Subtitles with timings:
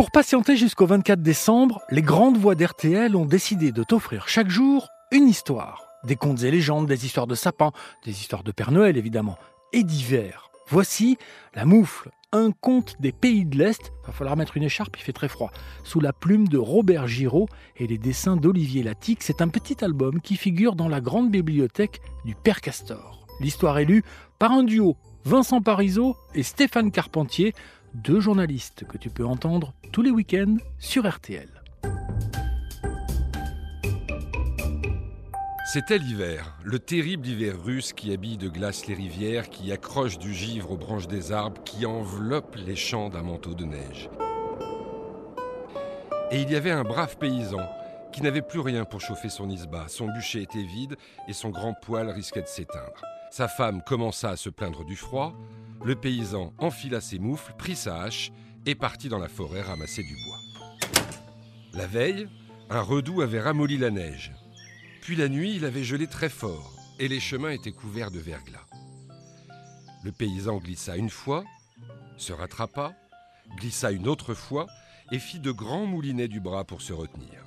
[0.00, 4.88] Pour patienter jusqu'au 24 décembre, les grandes voix d'RTL ont décidé de t'offrir chaque jour
[5.12, 5.84] une histoire.
[6.04, 7.72] Des contes et légendes, des histoires de sapins,
[8.06, 9.36] des histoires de Père Noël évidemment,
[9.74, 10.50] et d'hiver.
[10.68, 11.18] Voici
[11.54, 13.92] La Moufle, un conte des pays de l'Est.
[14.06, 15.50] Va falloir mettre une écharpe, il fait très froid.
[15.84, 20.22] Sous la plume de Robert Giraud et les dessins d'Olivier Latique, c'est un petit album
[20.22, 23.26] qui figure dans la grande bibliothèque du Père Castor.
[23.38, 24.02] L'histoire est lue
[24.38, 27.52] par un duo, Vincent Parisot et Stéphane Carpentier,
[27.94, 31.48] deux journalistes que tu peux entendre tous les week-ends sur RTL.
[35.72, 40.34] C'était l'hiver, le terrible hiver russe qui habille de glace les rivières, qui accroche du
[40.34, 44.10] givre aux branches des arbres, qui enveloppe les champs d'un manteau de neige.
[46.32, 47.68] Et il y avait un brave paysan
[48.12, 49.86] qui n'avait plus rien pour chauffer son isba.
[49.88, 50.96] Son bûcher était vide
[51.28, 53.02] et son grand poêle risquait de s'éteindre.
[53.30, 55.34] Sa femme commença à se plaindre du froid.
[55.82, 58.32] Le paysan enfila ses moufles, prit sa hache
[58.66, 60.38] et partit dans la forêt ramasser du bois.
[61.72, 62.28] La veille,
[62.68, 64.32] un redout avait ramolli la neige.
[65.00, 68.66] Puis la nuit, il avait gelé très fort et les chemins étaient couverts de verglas.
[70.04, 71.44] Le paysan glissa une fois,
[72.18, 72.94] se rattrapa,
[73.56, 74.66] glissa une autre fois
[75.10, 77.44] et fit de grands moulinets du bras pour se retenir.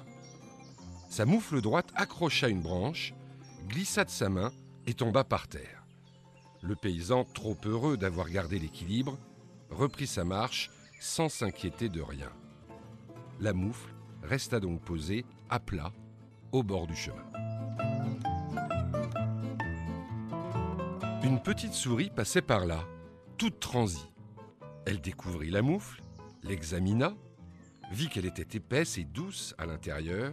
[1.09, 3.13] Sa moufle droite accrocha une branche,
[3.67, 4.51] glissa de sa main
[4.87, 5.82] et tomba par terre.
[6.63, 9.19] Le paysan, trop heureux d'avoir gardé l'équilibre,
[9.69, 12.31] reprit sa marche sans s'inquiéter de rien.
[13.41, 15.91] La moufle resta donc posée à plat
[16.53, 17.25] au bord du chemin.
[21.21, 22.85] Une petite souris passait par là,
[23.37, 24.09] toute transie.
[24.85, 26.01] Elle découvrit la moufle,
[26.43, 27.13] l'examina,
[27.91, 30.31] vit qu'elle était épaisse et douce à l'intérieur.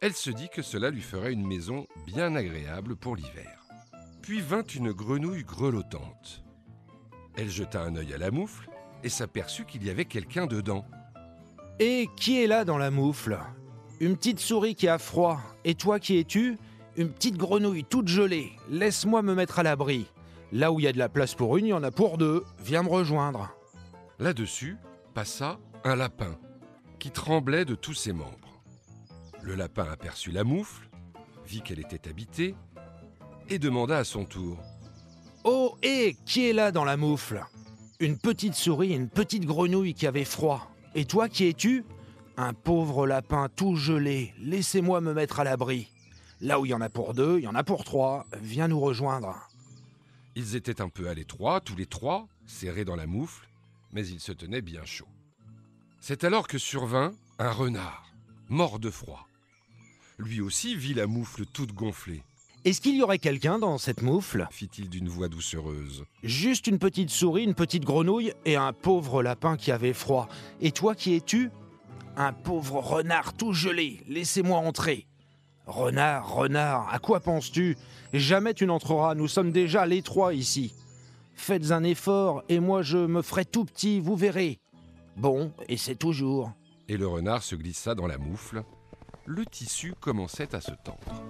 [0.00, 3.65] Elle se dit que cela lui ferait une maison bien agréable pour l'hiver.
[4.26, 6.42] Puis vint une grenouille grelottante.
[7.36, 8.68] Elle jeta un œil à la moufle
[9.04, 10.84] et s'aperçut qu'il y avait quelqu'un dedans.
[11.78, 13.38] Et qui est là dans la moufle?
[14.00, 15.40] Une petite souris qui a froid.
[15.64, 16.58] Et toi qui es-tu?
[16.96, 18.50] Une petite grenouille toute gelée.
[18.68, 20.10] Laisse-moi me mettre à l'abri.
[20.50, 22.18] Là où il y a de la place pour une, il y en a pour
[22.18, 22.42] deux.
[22.58, 23.54] Viens me rejoindre.
[24.18, 24.76] Là-dessus
[25.14, 26.36] passa un lapin
[26.98, 28.60] qui tremblait de tous ses membres.
[29.40, 30.88] Le lapin aperçut la moufle,
[31.46, 32.56] vit qu'elle était habitée
[33.48, 34.58] et demanda à son tour
[35.44, 37.44] Oh, hé, qui est là dans la moufle?
[38.00, 40.70] Une petite souris et une petite grenouille qui avait froid.
[40.94, 41.84] Et toi, qui es-tu?
[42.36, 44.34] Un pauvre lapin tout gelé.
[44.38, 45.88] Laissez-moi me mettre à l'abri.
[46.40, 48.26] Là où il y en a pour deux, il y en a pour trois.
[48.42, 49.48] Viens nous rejoindre.
[50.34, 53.48] Ils étaient un peu à l'étroit, tous les trois, serrés dans la moufle,
[53.92, 55.08] mais ils se tenaient bien chaud.
[56.00, 58.12] C'est alors que survint un renard,
[58.48, 59.26] mort de froid.
[60.18, 62.22] Lui aussi vit la moufle toute gonflée.
[62.66, 64.48] Est-ce qu'il y aurait quelqu'un dans cette moufle?
[64.50, 66.04] Fit-il d'une voix doucereuse.
[66.24, 70.26] Juste une petite souris, une petite grenouille et un pauvre lapin qui avait froid.
[70.60, 71.52] Et toi qui es-tu?
[72.16, 74.00] Un pauvre renard tout gelé.
[74.08, 75.06] Laissez-moi entrer.
[75.66, 77.76] Renard, renard, à quoi penses-tu?
[78.12, 80.74] Jamais tu n'entreras, nous sommes déjà les trois ici.
[81.36, 84.58] Faites un effort et moi je me ferai tout petit, vous verrez.
[85.16, 86.50] Bon, et c'est toujours.
[86.88, 88.64] Et le renard se glissa dans la moufle.
[89.24, 91.22] Le tissu commençait à se tendre.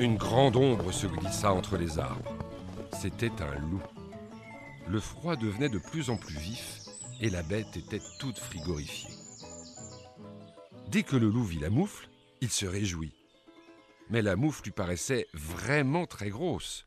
[0.00, 2.32] Une grande ombre se glissa entre les arbres.
[2.98, 3.82] C'était un loup.
[4.88, 6.78] Le froid devenait de plus en plus vif
[7.20, 9.14] et la bête était toute frigorifiée.
[10.88, 12.08] Dès que le loup vit la moufle,
[12.40, 13.12] il se réjouit.
[14.08, 16.86] Mais la moufle lui paraissait vraiment très grosse.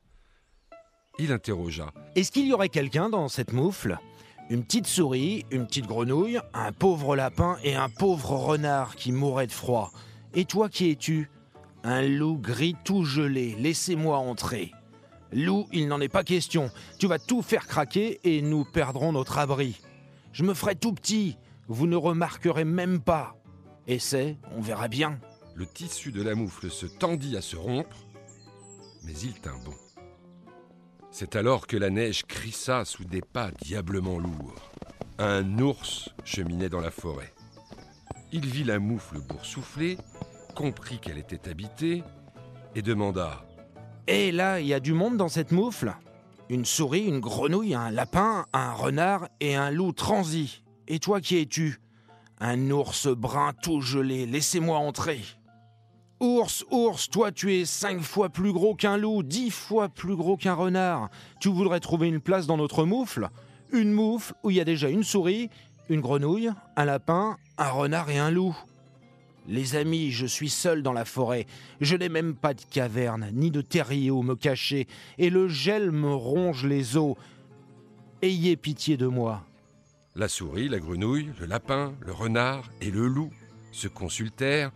[1.19, 1.93] Il interrogea.
[2.15, 3.99] Est-ce qu'il y aurait quelqu'un dans cette moufle?
[4.49, 9.45] Une petite souris, une petite grenouille, un pauvre lapin et un pauvre renard qui mourrait
[9.45, 9.91] de froid.
[10.33, 11.29] Et toi qui es-tu?
[11.83, 14.71] Un loup gris tout gelé, laissez-moi entrer.
[15.33, 16.71] Loup, il n'en est pas question.
[16.97, 19.81] Tu vas tout faire craquer et nous perdrons notre abri.
[20.31, 23.35] Je me ferai tout petit, vous ne remarquerez même pas.
[23.87, 25.19] Essaie, on verra bien.
[25.55, 27.97] Le tissu de la moufle se tendit à se rompre,
[29.03, 29.75] mais il tint bon.
[31.11, 34.71] C'est alors que la neige crissa sous des pas diablement lourds.
[35.19, 37.33] Un ours cheminait dans la forêt.
[38.31, 39.97] Il vit la moufle boursoufler,
[40.53, 42.03] comprit qu'elle était habitée,
[42.75, 43.45] et demanda
[44.07, 45.95] Et là, il y a du monde dans cette moufle
[46.49, 50.63] Une souris, une grenouille, un lapin, un renard et un loup transi.
[50.87, 51.79] Et toi qui es-tu?
[52.39, 55.21] Un ours brun tout gelé, laissez-moi entrer.
[56.19, 60.37] Ours, ours, toi tu es cinq fois plus gros qu'un loup, dix fois plus gros
[60.37, 61.09] qu'un renard.
[61.39, 63.29] Tu voudrais trouver une place dans notre moufle?
[63.71, 65.49] Une moufle où il y a déjà une souris,
[65.89, 68.55] une grenouille, un lapin, un renard et un loup.
[69.47, 71.45] Les amis, je suis seul dans la forêt.
[71.81, 74.87] Je n'ai même pas de caverne, ni de terrier où me cacher,
[75.17, 77.15] et le gel me ronge les os.
[78.21, 79.45] ayez pitié de moi.
[80.15, 83.31] La souris, la grenouille, le lapin, le renard et le loup
[83.71, 84.71] se consultèrent.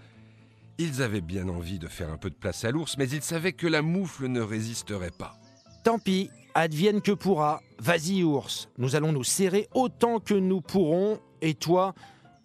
[0.79, 3.53] Ils avaient bien envie de faire un peu de place à l'ours, mais ils savaient
[3.53, 5.35] que la moufle ne résisterait pas.
[5.83, 7.61] Tant pis, advienne que pourra.
[7.79, 11.93] Vas-y, ours, nous allons nous serrer autant que nous pourrons, et toi,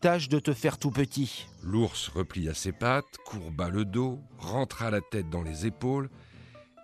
[0.02, 1.46] de te faire tout petit.
[1.62, 6.10] L'ours replia ses pattes, courba le dos, rentra la tête dans les épaules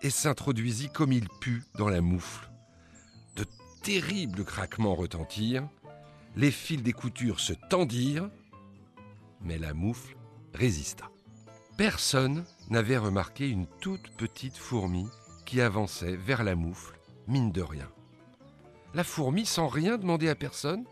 [0.03, 2.49] et s'introduisit comme il put dans la moufle.
[3.35, 3.44] De
[3.82, 5.69] terribles craquements retentirent,
[6.37, 8.31] les fils des coutures se tendirent,
[9.41, 10.17] mais la moufle
[10.55, 11.11] résista.
[11.76, 15.09] Personne n'avait remarqué une toute petite fourmi
[15.44, 17.91] qui avançait vers la moufle, mine de rien.
[18.94, 20.85] La fourmi, sans rien demander à personne,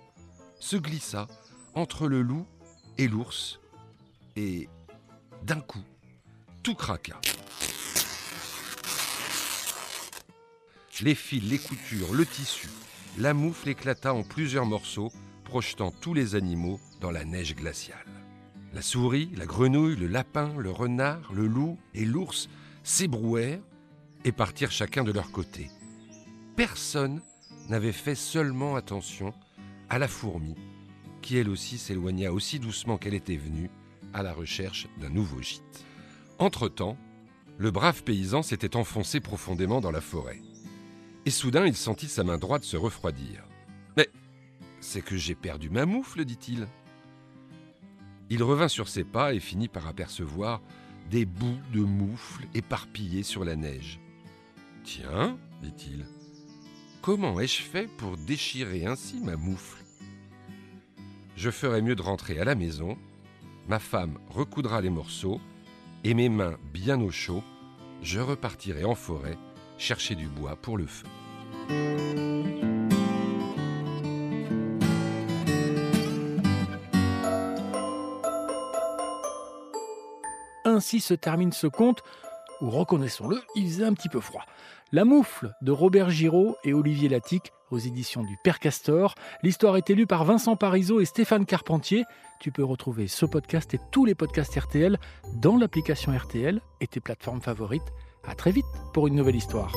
[0.59, 1.29] se glissa
[1.77, 2.47] entre le loup
[2.97, 3.61] et l'ours,
[4.35, 4.69] et
[5.43, 5.85] d'un coup,
[6.63, 7.21] tout craqua.
[11.03, 12.69] Les fils, les coutures, le tissu,
[13.19, 15.13] la moufle éclata en plusieurs morceaux,
[15.45, 18.07] projetant tous les animaux dans la neige glaciale.
[18.73, 22.49] La souris, la grenouille, le lapin, le renard, le loup et l'ours
[22.83, 23.61] s'ébrouèrent
[24.25, 25.71] et partirent chacun de leur côté.
[26.57, 27.21] Personne
[27.69, 29.35] n'avait fait seulement attention
[29.91, 30.57] à la fourmi
[31.27, 33.69] qui elle aussi s'éloigna aussi doucement qu'elle était venue
[34.15, 35.85] à la recherche d'un nouveau gîte.
[36.39, 36.97] Entre-temps,
[37.59, 40.41] le brave paysan s'était enfoncé profondément dans la forêt.
[41.25, 43.43] Et soudain, il sentit sa main droite se refroidir.
[43.97, 44.09] Mais
[44.81, 46.69] c'est que j'ai perdu ma moufle, dit-il.
[48.31, 50.63] Il revint sur ses pas et finit par apercevoir
[51.11, 53.99] des bouts de moufle éparpillés sur la neige.
[54.85, 56.07] Tiens, dit-il,
[57.03, 59.86] comment ai-je fait pour déchirer ainsi ma moufle?
[61.37, 62.97] Je ferais mieux de rentrer à la maison,
[63.69, 65.41] ma femme recoudra les morceaux,
[66.03, 67.43] et mes mains bien au chaud,
[68.03, 69.39] je repartirai en forêt
[69.79, 71.07] chercher du bois pour le feu.
[80.65, 82.03] Ainsi se termine ce conte
[82.61, 84.45] où, reconnaissons-le, il faisait un petit peu froid.
[84.93, 89.15] La moufle de Robert Giraud et Olivier Latique aux éditions du Père Castor.
[89.43, 92.05] L'histoire est lue par Vincent Parisot et Stéphane Carpentier.
[92.41, 94.99] Tu peux retrouver ce podcast et tous les podcasts RTL
[95.35, 97.93] dans l'application RTL et tes plateformes favorites.
[98.29, 99.73] À très vite pour une nouvelle histoire.